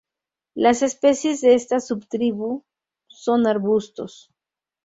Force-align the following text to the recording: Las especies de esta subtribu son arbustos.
Las 0.55 0.81
especies 0.81 1.41
de 1.41 1.53
esta 1.53 1.79
subtribu 1.79 2.65
son 3.07 3.45
arbustos. 3.45 4.31